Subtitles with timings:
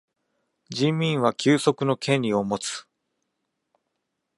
[0.71, 2.87] 人民は休息の権利をもつ。